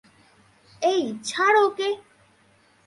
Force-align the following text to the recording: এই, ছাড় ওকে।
এই, 0.81 1.01
ছাড় 1.23 1.57
ওকে। 1.65 1.89